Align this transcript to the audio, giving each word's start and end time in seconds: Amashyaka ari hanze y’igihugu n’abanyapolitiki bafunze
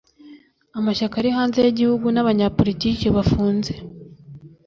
Amashyaka 0.77 1.15
ari 1.21 1.29
hanze 1.37 1.57
y’igihugu 1.65 2.05
n’abanyapolitiki 2.11 3.07
bafunze 3.15 3.73